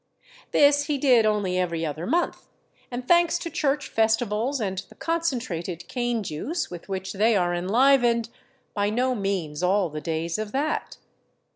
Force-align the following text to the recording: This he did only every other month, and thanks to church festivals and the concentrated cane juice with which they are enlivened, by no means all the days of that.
This 0.49 0.85
he 0.85 0.97
did 0.97 1.27
only 1.27 1.59
every 1.59 1.85
other 1.85 2.07
month, 2.07 2.47
and 2.89 3.07
thanks 3.07 3.37
to 3.37 3.51
church 3.51 3.87
festivals 3.87 4.59
and 4.59 4.79
the 4.89 4.95
concentrated 4.95 5.87
cane 5.87 6.23
juice 6.23 6.71
with 6.71 6.89
which 6.89 7.13
they 7.13 7.35
are 7.37 7.53
enlivened, 7.53 8.29
by 8.73 8.89
no 8.89 9.13
means 9.13 9.61
all 9.61 9.89
the 9.89 10.01
days 10.01 10.39
of 10.39 10.53
that. 10.53 10.97